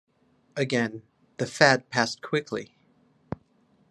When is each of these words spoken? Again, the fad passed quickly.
Again, 0.55 1.03
the 1.37 1.45
fad 1.45 1.91
passed 1.91 2.23
quickly. 2.23 2.73